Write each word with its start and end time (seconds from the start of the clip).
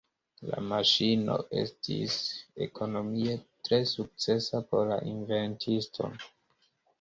La 0.51 0.61
maŝino 0.69 1.35
estis 1.63 2.15
ekonomie 2.67 3.35
tre 3.69 3.79
sukcesa 3.91 4.63
por 4.73 4.91
la 4.93 4.99
inventisto. 5.13 6.11